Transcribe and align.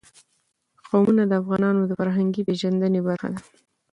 قومونه 0.89 1.23
د 1.27 1.31
افغانانو 1.41 1.81
د 1.85 1.91
فرهنګي 1.99 2.41
پیژندنې 2.47 2.99
برخه 3.07 3.27
ده. 3.33 3.39